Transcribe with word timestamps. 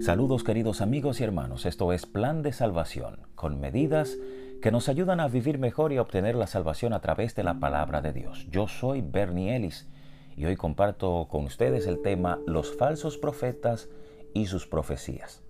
Saludos 0.00 0.44
queridos 0.44 0.80
amigos 0.80 1.20
y 1.20 1.24
hermanos, 1.24 1.66
esto 1.66 1.92
es 1.92 2.06
Plan 2.06 2.40
de 2.40 2.54
Salvación, 2.54 3.18
con 3.34 3.60
medidas 3.60 4.16
que 4.62 4.70
nos 4.70 4.88
ayudan 4.88 5.20
a 5.20 5.28
vivir 5.28 5.58
mejor 5.58 5.92
y 5.92 5.98
a 5.98 6.00
obtener 6.00 6.36
la 6.36 6.46
salvación 6.46 6.94
a 6.94 7.00
través 7.00 7.34
de 7.34 7.44
la 7.44 7.60
palabra 7.60 8.00
de 8.00 8.14
Dios. 8.14 8.46
Yo 8.50 8.66
soy 8.66 9.02
Bernie 9.02 9.54
Ellis 9.54 9.86
y 10.38 10.46
hoy 10.46 10.56
comparto 10.56 11.28
con 11.30 11.44
ustedes 11.44 11.86
el 11.86 12.00
tema 12.00 12.38
Los 12.46 12.74
falsos 12.74 13.18
profetas 13.18 13.90
y 14.32 14.46
sus 14.46 14.66
profecías. 14.66 15.42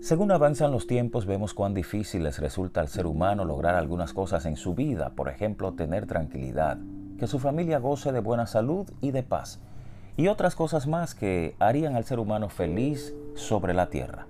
Según 0.00 0.32
avanzan 0.32 0.72
los 0.72 0.88
tiempos, 0.88 1.24
vemos 1.24 1.54
cuán 1.54 1.72
difícil 1.72 2.24
les 2.24 2.40
resulta 2.40 2.80
al 2.80 2.88
ser 2.88 3.06
humano 3.06 3.44
lograr 3.44 3.76
algunas 3.76 4.12
cosas 4.12 4.44
en 4.46 4.56
su 4.56 4.74
vida, 4.74 5.10
por 5.10 5.28
ejemplo, 5.28 5.74
tener 5.74 6.06
tranquilidad, 6.06 6.78
que 7.16 7.28
su 7.28 7.38
familia 7.38 7.78
goce 7.78 8.10
de 8.10 8.18
buena 8.18 8.46
salud 8.46 8.90
y 9.00 9.12
de 9.12 9.22
paz, 9.22 9.60
y 10.16 10.28
otras 10.28 10.54
cosas 10.54 10.86
más 10.86 11.14
que 11.14 11.54
harían 11.58 11.94
al 11.94 12.04
ser 12.04 12.18
humano 12.18 12.48
feliz 12.48 13.14
sobre 13.34 13.74
la 13.74 13.90
tierra. 13.90 14.26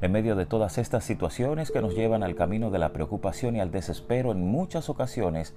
En 0.00 0.12
medio 0.12 0.36
de 0.36 0.46
todas 0.46 0.78
estas 0.78 1.04
situaciones 1.04 1.70
que 1.70 1.80
nos 1.80 1.94
llevan 1.94 2.22
al 2.22 2.34
camino 2.34 2.70
de 2.70 2.78
la 2.78 2.92
preocupación 2.92 3.56
y 3.56 3.60
al 3.60 3.70
desespero 3.70 4.32
en 4.32 4.46
muchas 4.46 4.88
ocasiones, 4.88 5.54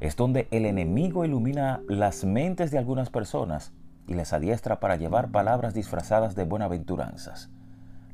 es 0.00 0.16
donde 0.16 0.48
el 0.50 0.66
enemigo 0.66 1.24
ilumina 1.24 1.82
las 1.88 2.24
mentes 2.24 2.70
de 2.70 2.78
algunas 2.78 3.10
personas 3.10 3.72
y 4.06 4.14
les 4.14 4.32
adiestra 4.32 4.80
para 4.80 4.96
llevar 4.96 5.30
palabras 5.30 5.74
disfrazadas 5.74 6.34
de 6.34 6.44
buenaventuranzas. 6.44 7.50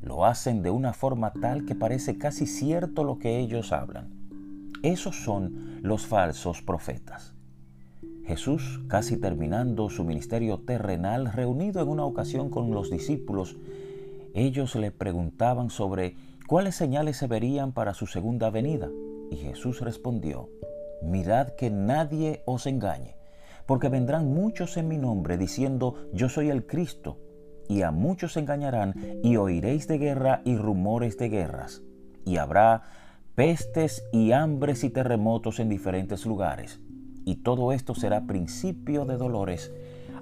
Lo 0.01 0.25
hacen 0.25 0.61
de 0.61 0.71
una 0.71 0.93
forma 0.93 1.31
tal 1.33 1.65
que 1.65 1.75
parece 1.75 2.17
casi 2.17 2.47
cierto 2.47 3.03
lo 3.03 3.19
que 3.19 3.39
ellos 3.39 3.71
hablan. 3.71 4.09
Esos 4.83 5.23
son 5.23 5.79
los 5.83 6.07
falsos 6.07 6.61
profetas. 6.61 7.35
Jesús, 8.25 8.81
casi 8.87 9.17
terminando 9.17 9.89
su 9.89 10.03
ministerio 10.03 10.59
terrenal, 10.59 11.31
reunido 11.31 11.81
en 11.81 11.87
una 11.89 12.05
ocasión 12.05 12.49
con 12.49 12.71
los 12.71 12.89
discípulos, 12.89 13.57
ellos 14.33 14.75
le 14.75 14.91
preguntaban 14.91 15.69
sobre 15.69 16.15
cuáles 16.47 16.75
señales 16.75 17.17
se 17.17 17.27
verían 17.27 17.73
para 17.73 17.93
su 17.93 18.07
segunda 18.07 18.49
venida. 18.49 18.89
Y 19.31 19.37
Jesús 19.37 19.81
respondió, 19.81 20.49
mirad 21.01 21.49
que 21.57 21.69
nadie 21.69 22.43
os 22.45 22.67
engañe, 22.67 23.15
porque 23.65 23.89
vendrán 23.89 24.31
muchos 24.33 24.77
en 24.77 24.87
mi 24.87 24.97
nombre 24.97 25.37
diciendo, 25.37 25.95
yo 26.13 26.29
soy 26.29 26.49
el 26.49 26.67
Cristo, 26.67 27.17
y 27.67 27.81
a 27.81 27.91
muchos 27.91 28.37
engañarán, 28.37 28.93
y 29.23 29.37
oiréis 29.37 29.87
de 29.87 29.97
guerra 29.97 30.41
y 30.45 30.57
rumores 30.57 31.17
de 31.17 31.29
guerras, 31.29 31.81
y 32.25 32.37
habrá 32.37 32.83
pestes 33.35 34.03
y 34.11 34.31
hambres 34.31 34.83
y 34.83 34.89
terremotos 34.89 35.59
en 35.59 35.69
diferentes 35.69 36.25
lugares 36.25 36.81
y 37.25 37.37
todo 37.37 37.71
esto 37.71 37.95
será 37.95 38.27
principio 38.27 39.05
de 39.05 39.17
dolores. 39.17 39.73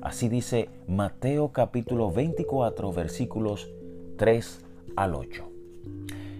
Así 0.02 0.30
dice 0.30 0.70
Mateo 0.88 1.52
capítulo 1.52 2.12
24 2.12 2.94
versículos 2.94 3.70
3 4.18 4.66
al 4.96 5.16
8. 5.16 5.50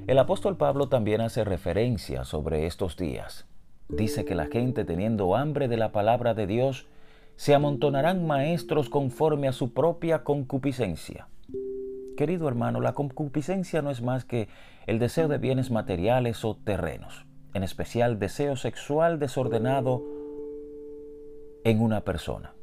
El 0.08 0.18
apóstol 0.18 0.58
Pablo 0.58 0.90
también 0.90 1.22
hace 1.22 1.44
referencia 1.44 2.24
sobre 2.24 2.66
estos 2.66 2.98
días. 2.98 3.46
Dice 3.90 4.26
que 4.26 4.36
la 4.36 4.48
gente 4.48 4.86
teniendo 4.86 5.36
hambre 5.36 5.68
de 5.68 5.78
la 5.78 5.92
palabra 5.92 6.34
de 6.34 6.48
Dios, 6.48 6.88
se 7.36 7.56
amontonarán 7.56 8.28
maestros 8.28 8.90
conforme 8.90 9.48
a 9.48 9.54
su 9.54 9.72
propia 9.74 10.26
concupiscencia. 10.26 11.28
Querido 12.18 12.50
hermano, 12.50 12.82
la 12.82 12.94
concupiscencia 12.94 13.82
no 13.82 13.92
es 13.92 14.02
más 14.02 14.26
que 14.26 14.50
el 14.88 15.00
deseo 15.00 15.30
de 15.30 15.38
bienes 15.38 15.72
materiales 15.72 16.44
o 16.44 16.58
terrenos, 16.58 17.26
en 17.54 17.64
especial 17.64 18.20
deseo 18.20 18.58
sexual 18.58 19.20
desordenado 19.20 20.19
en 21.64 21.82
una 21.82 22.02
persona. 22.02 22.54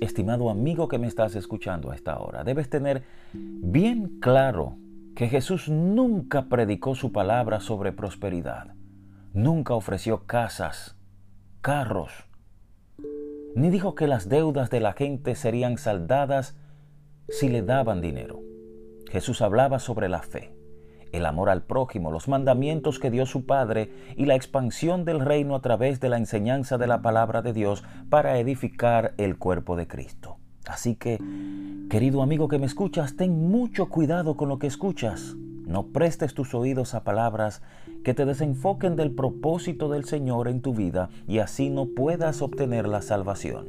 Estimado 0.00 0.50
amigo 0.50 0.88
que 0.88 0.98
me 0.98 1.06
estás 1.06 1.34
escuchando 1.36 1.90
a 1.90 1.94
esta 1.94 2.18
hora, 2.18 2.44
debes 2.44 2.68
tener 2.68 3.04
bien 3.32 4.18
claro 4.20 4.76
que 5.14 5.28
Jesús 5.28 5.68
nunca 5.68 6.48
predicó 6.48 6.94
su 6.94 7.12
palabra 7.12 7.60
sobre 7.60 7.92
prosperidad, 7.92 8.74
nunca 9.32 9.74
ofreció 9.74 10.26
casas, 10.26 10.96
carros, 11.62 12.12
ni 13.54 13.70
dijo 13.70 13.94
que 13.94 14.06
las 14.06 14.28
deudas 14.28 14.68
de 14.68 14.80
la 14.80 14.92
gente 14.92 15.34
serían 15.34 15.78
saldadas 15.78 16.56
si 17.28 17.48
le 17.48 17.62
daban 17.62 18.02
dinero. 18.02 18.40
Jesús 19.10 19.40
hablaba 19.40 19.78
sobre 19.78 20.10
la 20.10 20.20
fe, 20.20 20.55
el 21.12 21.26
amor 21.26 21.50
al 21.50 21.62
prójimo, 21.62 22.10
los 22.10 22.28
mandamientos 22.28 22.98
que 22.98 23.10
dio 23.10 23.26
su 23.26 23.46
Padre 23.46 23.92
y 24.16 24.26
la 24.26 24.34
expansión 24.34 25.04
del 25.04 25.20
reino 25.20 25.54
a 25.54 25.62
través 25.62 26.00
de 26.00 26.08
la 26.08 26.16
enseñanza 26.16 26.78
de 26.78 26.86
la 26.86 27.02
palabra 27.02 27.42
de 27.42 27.52
Dios 27.52 27.84
para 28.10 28.38
edificar 28.38 29.14
el 29.16 29.38
cuerpo 29.38 29.76
de 29.76 29.86
Cristo. 29.86 30.38
Así 30.66 30.96
que, 30.96 31.20
querido 31.88 32.22
amigo 32.22 32.48
que 32.48 32.58
me 32.58 32.66
escuchas, 32.66 33.16
ten 33.16 33.48
mucho 33.48 33.88
cuidado 33.88 34.36
con 34.36 34.48
lo 34.48 34.58
que 34.58 34.66
escuchas. 34.66 35.36
No 35.66 35.88
prestes 35.88 36.34
tus 36.34 36.54
oídos 36.54 36.94
a 36.94 37.02
palabras 37.02 37.62
que 38.04 38.14
te 38.14 38.24
desenfoquen 38.24 38.94
del 38.94 39.12
propósito 39.12 39.88
del 39.88 40.04
Señor 40.04 40.48
en 40.48 40.60
tu 40.60 40.74
vida 40.74 41.08
y 41.26 41.38
así 41.38 41.70
no 41.70 41.86
puedas 41.86 42.42
obtener 42.42 42.86
la 42.86 43.02
salvación. 43.02 43.68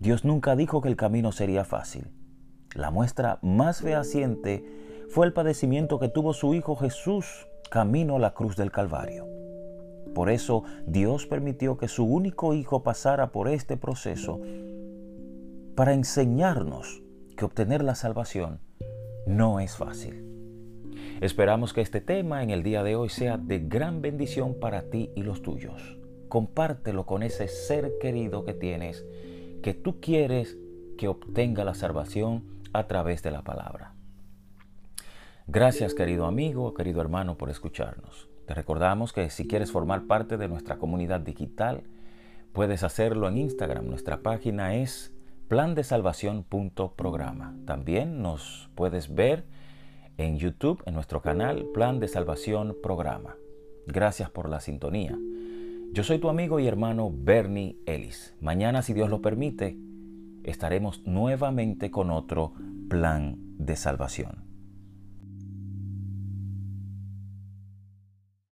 Dios 0.00 0.24
nunca 0.24 0.56
dijo 0.56 0.80
que 0.80 0.88
el 0.88 0.96
camino 0.96 1.32
sería 1.32 1.64
fácil. 1.64 2.06
La 2.74 2.90
muestra 2.90 3.38
más 3.42 3.80
fehaciente 3.80 4.64
fue 5.12 5.26
el 5.26 5.34
padecimiento 5.34 5.98
que 5.98 6.08
tuvo 6.08 6.32
su 6.32 6.54
Hijo 6.54 6.74
Jesús 6.74 7.46
camino 7.68 8.16
a 8.16 8.18
la 8.18 8.32
cruz 8.32 8.56
del 8.56 8.72
Calvario. 8.72 9.26
Por 10.14 10.30
eso 10.30 10.64
Dios 10.86 11.26
permitió 11.26 11.76
que 11.76 11.86
su 11.86 12.06
único 12.06 12.54
Hijo 12.54 12.82
pasara 12.82 13.30
por 13.30 13.48
este 13.48 13.76
proceso 13.76 14.40
para 15.74 15.92
enseñarnos 15.92 17.02
que 17.36 17.44
obtener 17.44 17.84
la 17.84 17.94
salvación 17.94 18.60
no 19.26 19.60
es 19.60 19.76
fácil. 19.76 20.24
Esperamos 21.20 21.74
que 21.74 21.82
este 21.82 22.00
tema 22.00 22.42
en 22.42 22.48
el 22.48 22.62
día 22.62 22.82
de 22.82 22.96
hoy 22.96 23.10
sea 23.10 23.36
de 23.36 23.58
gran 23.58 24.00
bendición 24.00 24.58
para 24.58 24.88
ti 24.88 25.10
y 25.14 25.24
los 25.24 25.42
tuyos. 25.42 25.98
Compártelo 26.30 27.04
con 27.04 27.22
ese 27.22 27.48
ser 27.48 27.92
querido 28.00 28.46
que 28.46 28.54
tienes, 28.54 29.04
que 29.62 29.74
tú 29.74 30.00
quieres 30.00 30.56
que 30.96 31.08
obtenga 31.08 31.64
la 31.64 31.74
salvación 31.74 32.62
a 32.72 32.86
través 32.86 33.22
de 33.22 33.30
la 33.30 33.42
palabra. 33.42 33.94
Gracias 35.48 35.94
querido 35.94 36.26
amigo, 36.26 36.72
querido 36.72 37.00
hermano 37.00 37.36
por 37.36 37.50
escucharnos. 37.50 38.28
Te 38.46 38.54
recordamos 38.54 39.12
que 39.12 39.28
si 39.28 39.48
quieres 39.48 39.72
formar 39.72 40.06
parte 40.06 40.36
de 40.36 40.46
nuestra 40.46 40.78
comunidad 40.78 41.18
digital, 41.20 41.82
puedes 42.52 42.84
hacerlo 42.84 43.26
en 43.28 43.38
Instagram. 43.38 43.88
Nuestra 43.88 44.22
página 44.22 44.76
es 44.76 45.12
plandesalvación.programa. 45.48 47.56
También 47.66 48.22
nos 48.22 48.70
puedes 48.76 49.12
ver 49.12 49.44
en 50.16 50.38
YouTube, 50.38 50.80
en 50.86 50.94
nuestro 50.94 51.22
canal 51.22 51.66
Plan 51.74 51.98
de 51.98 52.06
Salvación 52.06 52.76
Programa. 52.80 53.34
Gracias 53.88 54.30
por 54.30 54.48
la 54.48 54.60
sintonía. 54.60 55.18
Yo 55.92 56.04
soy 56.04 56.20
tu 56.20 56.28
amigo 56.28 56.60
y 56.60 56.68
hermano 56.68 57.10
Bernie 57.12 57.78
Ellis. 57.86 58.36
Mañana, 58.40 58.82
si 58.82 58.94
Dios 58.94 59.10
lo 59.10 59.20
permite, 59.20 59.76
estaremos 60.44 61.02
nuevamente 61.04 61.90
con 61.90 62.10
otro 62.10 62.52
plan 62.88 63.38
de 63.58 63.74
salvación. 63.74 64.51